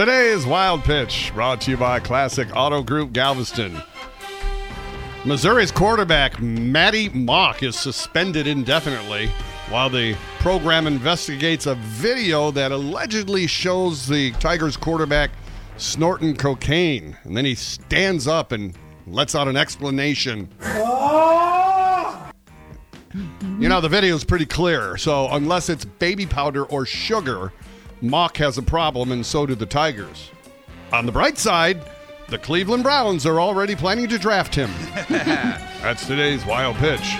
Today's 0.00 0.46
Wild 0.46 0.82
Pitch 0.82 1.30
brought 1.34 1.60
to 1.60 1.72
you 1.72 1.76
by 1.76 2.00
Classic 2.00 2.48
Auto 2.56 2.82
Group 2.82 3.12
Galveston. 3.12 3.82
Missouri's 5.26 5.70
quarterback, 5.70 6.40
Matty 6.40 7.10
Mauk, 7.10 7.62
is 7.62 7.76
suspended 7.76 8.46
indefinitely 8.46 9.26
while 9.68 9.90
the 9.90 10.16
program 10.38 10.86
investigates 10.86 11.66
a 11.66 11.74
video 11.74 12.50
that 12.50 12.72
allegedly 12.72 13.46
shows 13.46 14.06
the 14.06 14.30
Tigers 14.40 14.74
quarterback 14.74 15.32
snorting 15.76 16.34
cocaine. 16.34 17.14
And 17.24 17.36
then 17.36 17.44
he 17.44 17.54
stands 17.54 18.26
up 18.26 18.52
and 18.52 18.74
lets 19.06 19.34
out 19.34 19.48
an 19.48 19.56
explanation. 19.58 20.48
You 23.58 23.68
know, 23.68 23.82
the 23.82 23.90
video 23.90 24.14
is 24.14 24.24
pretty 24.24 24.46
clear, 24.46 24.96
so 24.96 25.28
unless 25.32 25.68
it's 25.68 25.84
baby 25.84 26.24
powder 26.24 26.64
or 26.64 26.86
sugar, 26.86 27.52
Mauk 28.02 28.36
has 28.38 28.56
a 28.56 28.62
problem, 28.62 29.12
and 29.12 29.24
so 29.24 29.46
do 29.46 29.54
the 29.54 29.66
Tigers. 29.66 30.30
On 30.92 31.06
the 31.06 31.12
bright 31.12 31.38
side, 31.38 31.80
the 32.28 32.38
Cleveland 32.38 32.82
Browns 32.82 33.26
are 33.26 33.40
already 33.40 33.76
planning 33.76 34.08
to 34.08 34.18
draft 34.18 34.54
him. 34.54 34.70
That's 35.08 36.06
today's 36.06 36.44
wild 36.46 36.76
pitch. 36.76 37.16